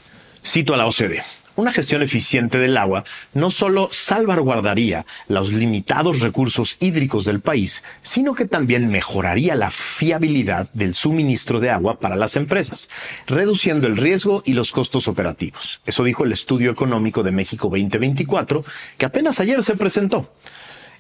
Cito 0.45 0.75
a 0.75 0.77
la 0.77 0.87
OCDE. 0.87 1.23
Una 1.55 1.73
gestión 1.73 2.03
eficiente 2.03 2.57
del 2.57 2.79
agua 2.79 3.05
no 3.35 3.51
solo 3.51 3.91
salvaguardaría 3.93 5.05
los 5.29 5.53
limitados 5.53 6.21
recursos 6.21 6.77
hídricos 6.81 7.27
del 7.27 7.41
país, 7.41 7.85
sino 8.01 8.35
que 8.35 8.47
también 8.47 8.89
mejoraría 8.89 9.55
la 9.55 9.71
fiabilidad 9.71 10.71
del 10.73 10.95
suministro 10.95 11.61
de 11.61 11.69
agua 11.69 12.01
para 12.01 12.17
las 12.17 12.37
empresas, 12.37 12.89
reduciendo 13.27 13.87
el 13.87 13.99
riesgo 13.99 14.43
y 14.47 14.55
los 14.55 14.73
costos 14.73 15.09
operativos. 15.09 15.83
Eso 15.85 16.05
dijo 16.05 16.25
el 16.25 16.33
Estudio 16.33 16.71
Económico 16.71 17.23
de 17.23 17.33
México 17.33 17.69
2024, 17.69 18.65
que 18.97 19.05
apenas 19.07 19.39
ayer 19.39 19.63
se 19.63 19.77
presentó. 19.77 20.33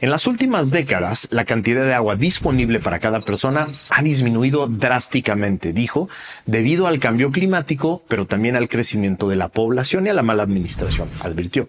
En 0.03 0.11
las 0.11 0.27
últimas 0.27 0.73
décadas, 0.73 1.29
la 1.31 1.45
cantidad 1.45 1.85
de 1.85 1.95
agua 1.95 2.17
disponible 2.17 2.81
para 2.81 2.99
cada 2.99 3.21
persona 3.21 3.69
ha 3.89 4.03
disminuido 4.03 4.67
drásticamente, 4.67 5.73
dijo, 5.73 6.09
debido 6.45 6.89
al 6.89 6.99
cambio 6.99 7.31
climático, 7.31 8.03
pero 8.09 8.27
también 8.27 8.57
al 8.57 8.69
crecimiento 8.69 9.29
de 9.29 9.37
la 9.37 9.49
población 9.49 10.05
y 10.05 10.09
a 10.09 10.15
la 10.15 10.25
mala 10.25 10.43
administración, 10.43 11.09
advirtió. 11.21 11.69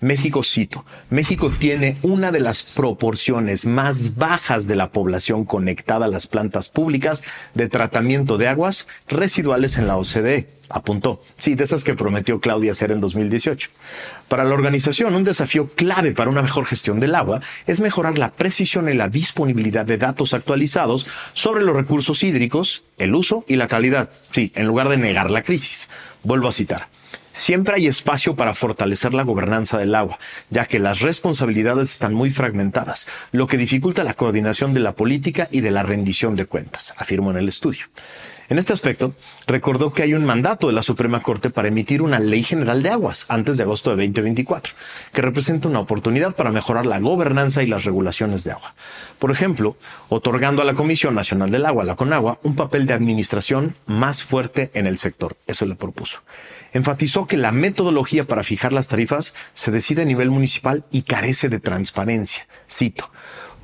México, 0.00 0.42
cito, 0.42 0.86
México 1.10 1.50
tiene 1.50 1.98
una 2.00 2.32
de 2.32 2.40
las 2.40 2.62
proporciones 2.62 3.66
más 3.66 4.16
bajas 4.16 4.66
de 4.66 4.76
la 4.76 4.90
población 4.90 5.44
conectada 5.44 6.06
a 6.06 6.08
las 6.08 6.26
plantas 6.26 6.70
públicas 6.70 7.22
de 7.52 7.68
tratamiento 7.68 8.38
de 8.38 8.48
aguas 8.48 8.88
residuales 9.08 9.76
en 9.76 9.88
la 9.88 9.98
OCDE 9.98 10.57
apuntó. 10.68 11.22
Sí, 11.36 11.54
de 11.54 11.64
esas 11.64 11.84
que 11.84 11.94
prometió 11.94 12.40
Claudia 12.40 12.72
hacer 12.72 12.90
en 12.90 13.00
2018. 13.00 13.70
Para 14.28 14.44
la 14.44 14.54
organización, 14.54 15.14
un 15.14 15.24
desafío 15.24 15.68
clave 15.68 16.12
para 16.12 16.30
una 16.30 16.42
mejor 16.42 16.66
gestión 16.66 17.00
del 17.00 17.14
agua 17.14 17.40
es 17.66 17.80
mejorar 17.80 18.18
la 18.18 18.32
precisión 18.32 18.88
y 18.88 18.94
la 18.94 19.08
disponibilidad 19.08 19.86
de 19.86 19.98
datos 19.98 20.34
actualizados 20.34 21.06
sobre 21.32 21.64
los 21.64 21.76
recursos 21.76 22.22
hídricos, 22.22 22.84
el 22.98 23.14
uso 23.14 23.44
y 23.48 23.56
la 23.56 23.68
calidad. 23.68 24.10
Sí, 24.30 24.52
en 24.54 24.66
lugar 24.66 24.88
de 24.88 24.98
negar 24.98 25.30
la 25.30 25.42
crisis. 25.42 25.88
Vuelvo 26.22 26.48
a 26.48 26.52
citar. 26.52 26.88
Siempre 27.32 27.76
hay 27.76 27.86
espacio 27.86 28.34
para 28.34 28.52
fortalecer 28.52 29.14
la 29.14 29.22
gobernanza 29.22 29.78
del 29.78 29.94
agua, 29.94 30.18
ya 30.50 30.66
que 30.66 30.80
las 30.80 31.00
responsabilidades 31.00 31.92
están 31.92 32.12
muy 32.12 32.30
fragmentadas, 32.30 33.06
lo 33.30 33.46
que 33.46 33.56
dificulta 33.56 34.02
la 34.02 34.14
coordinación 34.14 34.74
de 34.74 34.80
la 34.80 34.96
política 34.96 35.46
y 35.52 35.60
de 35.60 35.70
la 35.70 35.84
rendición 35.84 36.34
de 36.34 36.46
cuentas, 36.46 36.94
afirmó 36.96 37.30
en 37.30 37.36
el 37.36 37.48
estudio. 37.48 37.86
En 38.50 38.58
este 38.58 38.72
aspecto, 38.72 39.12
recordó 39.46 39.92
que 39.92 40.02
hay 40.02 40.14
un 40.14 40.24
mandato 40.24 40.68
de 40.68 40.72
la 40.72 40.82
Suprema 40.82 41.22
Corte 41.22 41.50
para 41.50 41.68
emitir 41.68 42.00
una 42.00 42.18
ley 42.18 42.42
general 42.42 42.82
de 42.82 42.88
aguas 42.88 43.26
antes 43.28 43.58
de 43.58 43.64
agosto 43.64 43.90
de 43.94 43.96
2024, 44.06 44.72
que 45.12 45.20
representa 45.20 45.68
una 45.68 45.80
oportunidad 45.80 46.34
para 46.34 46.50
mejorar 46.50 46.86
la 46.86 46.98
gobernanza 46.98 47.62
y 47.62 47.66
las 47.66 47.84
regulaciones 47.84 48.44
de 48.44 48.52
agua. 48.52 48.74
Por 49.18 49.32
ejemplo, 49.32 49.76
otorgando 50.08 50.62
a 50.62 50.64
la 50.64 50.72
Comisión 50.72 51.14
Nacional 51.14 51.50
del 51.50 51.66
Agua, 51.66 51.84
la 51.84 51.96
CONAGUA, 51.96 52.38
un 52.42 52.56
papel 52.56 52.86
de 52.86 52.94
administración 52.94 53.74
más 53.84 54.24
fuerte 54.24 54.70
en 54.72 54.86
el 54.86 54.96
sector. 54.96 55.36
Eso 55.46 55.66
le 55.66 55.74
propuso. 55.74 56.22
Enfatizó 56.72 57.26
que 57.26 57.36
la 57.36 57.52
metodología 57.52 58.24
para 58.24 58.42
fijar 58.42 58.72
las 58.72 58.88
tarifas 58.88 59.34
se 59.52 59.70
decide 59.70 60.02
a 60.02 60.06
nivel 60.06 60.30
municipal 60.30 60.84
y 60.90 61.02
carece 61.02 61.50
de 61.50 61.60
transparencia. 61.60 62.46
Cito 62.66 63.10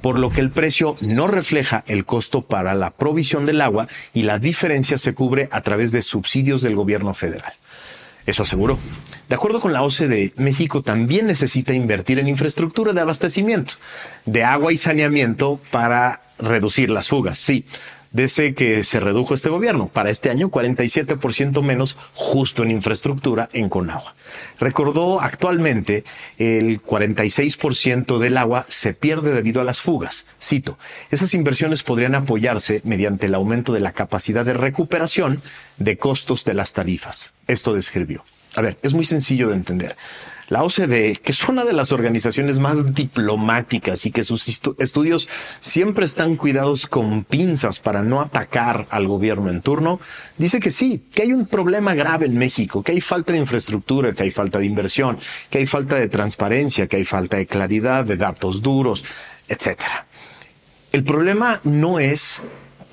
por 0.05 0.19
lo 0.19 0.29
que 0.29 0.43
el 0.43 0.51
precio 0.51 0.99
no 1.01 1.29
refleja 1.29 1.83
el 1.87 2.05
costo 2.05 2.43
para 2.43 2.75
la 2.75 2.91
provisión 2.91 3.47
del 3.47 3.63
agua 3.63 3.89
y 4.13 4.25
la 4.25 4.39
diferencia 4.39 4.99
se 4.99 5.15
cubre 5.15 5.49
a 5.51 5.63
través 5.63 5.93
de 5.93 6.03
subsidios 6.03 6.61
del 6.61 6.75
gobierno 6.75 7.15
federal. 7.15 7.55
Eso 8.27 8.43
aseguró. 8.43 8.79
De 9.31 9.35
acuerdo 9.35 9.63
con 9.63 9.73
la 9.73 9.83
OCDE, 9.83 10.35
México 10.37 10.83
también 10.83 11.27
necesita 11.27 11.73
invertir 11.73 12.19
en 12.19 12.29
infraestructura 12.29 12.93
de 12.93 13.01
abastecimiento, 13.01 13.77
de 14.27 14.45
agua 14.45 14.75
y 14.75 14.77
saneamiento 14.77 15.59
para 15.71 16.21
reducir 16.39 16.91
las 16.91 17.09
fugas. 17.09 17.39
Sí, 17.39 17.65
desde 18.15 18.55
que 18.55 18.85
se 18.85 19.01
redujo 19.01 19.35
este 19.35 19.51
gobierno. 19.51 19.89
Para 19.89 20.09
este 20.09 20.31
año, 20.31 20.49
47% 20.49 21.61
menos 21.63 21.97
justo 22.15 22.63
en 22.63 22.71
infraestructura 22.71 23.51
en 23.53 23.69
Conagua. 23.69 24.15
Recordó 24.59 25.21
actualmente 25.21 26.05
el 26.39 26.81
46% 26.81 28.19
del 28.19 28.39
agua 28.39 28.65
se 28.69 28.95
pierde 28.95 29.33
debido 29.33 29.61
a 29.61 29.65
las 29.65 29.83
fugas. 29.83 30.27
Cito, 30.41 30.79
esas 31.11 31.35
inversiones 31.35 31.83
podrían 31.83 32.15
apoyarse 32.15 32.81
mediante 32.85 33.27
el 33.27 33.35
aumento 33.35 33.73
de 33.73 33.81
la 33.81 33.93
capacidad 33.93 34.45
de 34.45 34.55
recuperación 34.55 35.43
de 35.77 35.99
costos 35.99 36.45
de 36.45 36.55
las 36.55 36.73
tarifas. 36.73 37.35
esto 37.49 37.75
describió. 37.75 38.25
A 38.57 38.61
ver, 38.61 38.77
es 38.83 38.95
muy 38.95 39.05
sencillo 39.05 39.49
de 39.49 39.55
entender. 39.55 39.97
La 40.49 40.63
OCDE, 40.63 41.17
que 41.17 41.33
es 41.33 41.49
una 41.49 41.65
de 41.65 41.73
las 41.73 41.91
organizaciones 41.91 42.59
más 42.59 42.95
diplomáticas 42.95 44.05
y 44.05 44.13
que 44.13 44.23
sus 44.23 44.47
estudios 44.79 45.27
siempre 45.61 46.05
están 46.05 46.37
cuidados 46.37 46.87
con 46.87 47.25
pinzas 47.25 47.79
para 47.79 48.03
no 48.03 48.21
atacar 48.21 48.87
al 48.91 49.09
gobierno 49.09 49.49
en 49.49 49.63
turno, 49.63 50.01
dice 50.37 50.61
que 50.61 50.71
sí, 50.71 51.03
que 51.15 51.23
hay 51.23 51.33
un 51.33 51.47
problema 51.47 51.95
grave 51.95 52.27
en 52.27 52.37
México, 52.37 52.83
que 52.83 52.93
hay 52.93 53.01
falta 53.01 53.33
de 53.33 53.39
infraestructura, 53.39 54.13
que 54.13 54.25
hay 54.25 54.31
falta 54.31 54.59
de 54.59 54.67
inversión, 54.67 55.19
que 55.49 55.59
hay 55.59 55.67
falta 55.67 55.97
de 55.97 56.09
transparencia, 56.09 56.89
que 56.89 56.97
hay 56.97 57.05
falta 57.05 57.39
de 57.39 57.47
claridad, 57.47 58.05
de 58.05 58.17
datos 58.17 58.61
duros, 58.61 59.03
etc. 59.49 59.81
El 60.93 61.05
problema 61.05 61.61
no 61.65 61.99
es 61.99 62.43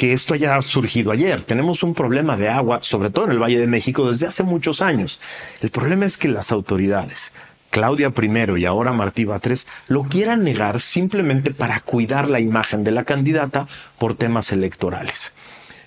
que 0.01 0.13
esto 0.13 0.34
haya 0.34 0.60
surgido 0.63 1.12
ayer. 1.12 1.43
Tenemos 1.43 1.84
un 1.84 1.93
problema 1.93 2.36
de 2.36 2.50
agua, 2.50 2.79
sobre 2.81 3.12
todo 3.12 3.25
en 3.25 3.31
el 3.34 3.38
Valle 3.38 3.60
de 3.60 3.67
México, 3.67 4.08
desde 4.08 4.25
hace 4.25 4.41
muchos 4.41 4.81
años. 4.81 5.20
El 5.62 5.70
problema 5.70 6.05
es 6.05 6.17
que 6.17 6.27
las 6.27 6.51
autoridades, 6.51 7.34
Claudia 7.70 8.12
I 8.20 8.62
y 8.62 8.65
ahora 8.65 8.93
Martí 8.93 9.25
Batres, 9.25 9.67
lo 9.89 10.01
quieran 10.01 10.43
negar 10.43 10.81
simplemente 10.81 11.51
para 11.51 11.81
cuidar 11.81 12.31
la 12.31 12.39
imagen 12.39 12.84
de 12.84 12.89
la 12.89 13.03
candidata 13.03 13.67
por 14.00 14.15
temas 14.15 14.51
electorales. 14.51 15.34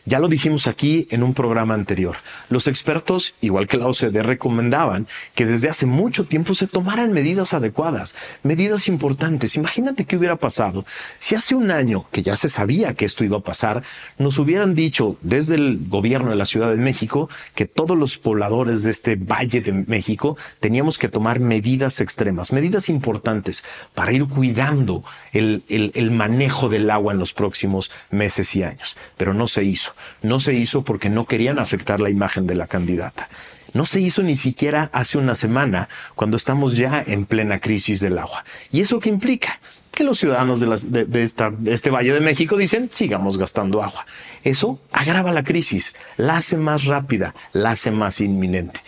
Ya 0.07 0.19
lo 0.19 0.29
dijimos 0.29 0.67
aquí 0.67 1.09
en 1.11 1.23
un 1.23 1.33
programa 1.33 1.75
anterior. 1.75 2.17
Los 2.51 2.67
expertos, 2.67 3.35
igual 3.41 3.67
que 3.67 3.79
la 3.79 3.87
OCDE, 3.87 4.23
recomendaban 4.23 5.07
que 5.35 5.47
desde 5.47 5.71
hace 5.71 5.87
mucho 5.87 6.25
tiempo 6.25 6.55
se 6.55 6.67
tomaran 6.67 7.13
medidas 7.13 7.55
adecuadas, 7.55 8.15
medidas 8.43 8.89
importantes. 8.89 9.57
Imagínate 9.57 10.05
qué 10.05 10.17
hubiera 10.17 10.37
pasado 10.37 10.85
si 11.19 11.35
hace 11.35 11.55
un 11.55 11.71
año, 11.71 12.07
que 12.11 12.23
ya 12.23 12.37
se 12.37 12.49
sabía 12.49 12.95
que 12.95 13.05
esto 13.05 13.25
iba 13.25 13.39
a 13.39 13.41
pasar, 13.41 13.83
nos 14.19 14.39
hubieran 14.39 14.75
dicho 14.75 15.17
desde 15.23 15.55
el 15.55 15.81
gobierno 15.89 16.31
de 16.31 16.37
la 16.37 16.47
Ciudad 16.47 16.71
de 16.71 16.77
México 16.77 17.29
que 17.55 17.67
todos 17.67 17.97
los 17.97 18.19
pobladores 18.19 18.83
de 18.83 18.91
este 18.91 19.17
Valle 19.17 19.61
de 19.61 19.73
México 19.73 20.37
teníamos 20.61 20.99
que 20.99 21.09
tomar 21.09 21.41
medidas 21.41 22.01
extremas, 22.01 22.53
medidas 22.53 22.89
importantes 22.89 23.65
para 23.95 24.13
ir 24.13 24.27
cuidando 24.27 25.03
el, 25.33 25.63
el 25.69 26.11
manejo 26.11 26.69
del 26.69 26.91
agua 26.91 27.13
en 27.13 27.19
los 27.19 27.33
próximos 27.33 27.91
meses 28.11 28.55
y 28.57 28.63
años. 28.63 28.97
Pero 29.17 29.35
no 29.35 29.47
se 29.47 29.65
hizo. 29.65 29.94
No 30.23 30.41
se 30.41 30.55
hizo 30.55 30.83
porque 30.83 31.09
no 31.09 31.27
querían 31.27 31.59
afectar 31.59 32.01
la 32.01 32.11
imagen 32.11 32.47
de 32.47 32.55
la 32.55 32.67
candidata. 32.67 33.29
No 33.73 33.87
se 33.87 34.01
hizo 34.01 34.23
ni 34.23 34.37
siquiera 34.37 34.89
hace 34.93 35.19
una 35.19 35.35
semana, 35.35 35.89
cuando 36.15 36.37
estamos 36.37 36.77
ya 36.77 37.03
en 37.05 37.27
plena 37.27 37.59
crisis 37.59 38.01
del 38.01 38.19
agua. 38.19 38.45
¿Y 38.71 38.81
eso 38.81 39.01
qué 39.01 39.09
implica? 39.09 39.59
Que 39.91 40.05
los 40.05 40.19
ciudadanos 40.19 40.61
de, 40.61 41.25
este 41.67 41.91
Valle 41.91 42.13
de 42.13 42.21
México 42.21 42.57
dicen, 42.57 42.89
sigamos 42.93 43.37
gastando 43.37 43.83
agua. 43.83 44.07
Eso 44.45 44.79
agrava 44.93 45.33
la 45.33 45.43
crisis, 45.43 45.95
la 46.17 46.37
hace 46.37 46.57
más 46.57 46.85
rápida, 46.85 47.35
la 47.53 47.73
hace 47.73 47.91
más 47.91 48.21
inminente. 48.21 48.81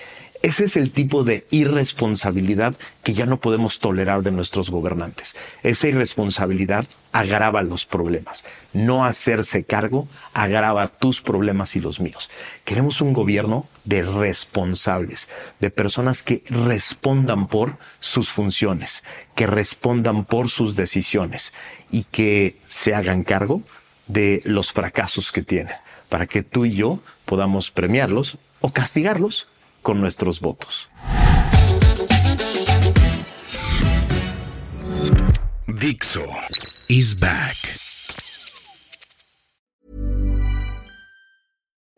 Ese 0.47 0.63
es 0.63 0.77
el 0.77 0.93
tipo 0.93 1.25
de 1.25 1.45
irresponsabilidad 1.51 2.77
que 3.03 3.15
ya 3.15 3.27
no 3.27 3.41
podemos 3.41 3.81
tolerar 3.81 4.23
de 4.23 4.31
nuestros 4.31 4.71
gobernantes. 4.71 5.35
Esa 5.65 5.89
irresponsabilidad 5.89 6.87
agrava 7.11 7.65
los 7.65 7.85
problemas. 7.85 8.45
No 8.73 9.05
hacerse 9.05 9.65
cargo 9.65 10.07
agrava 10.35 10.87
tus 10.87 11.21
problemas 11.21 11.75
y 11.75 11.81
los 11.81 11.99
míos. 11.99 12.31
Queremos 12.65 13.01
un 13.01 13.13
gobierno 13.13 13.67
de 13.83 14.03
responsables, 14.05 15.29
de 15.59 15.71
personas 15.71 16.23
que 16.23 16.45
respondan 16.49 17.49
por 17.49 17.77
sus 17.99 18.31
funciones, 18.31 19.03
que 19.35 19.49
respondan 19.49 20.25
por 20.25 20.49
sus 20.49 20.77
decisiones 20.77 21.55
y 21.91 22.05
que 22.05 22.55
se 22.69 22.95
hagan 22.95 23.25
cargo 23.25 23.65
de 24.07 24.43
los 24.45 24.73
fracasos 24.73 25.33
que 25.33 25.43
tienen, 25.43 25.75
para 26.09 26.29
que 26.29 26.45
tú 26.45 26.67
y 26.67 26.77
yo 26.77 27.01
podamos 27.25 27.73
premiarlos 27.73 28.39
o 28.61 28.73
castigarlos 28.73 29.49
con 29.87 30.01
nuestros 30.01 30.41
votos. 30.41 30.91
Dixo 35.69 36.25
is 36.89 37.15
back. 37.21 37.86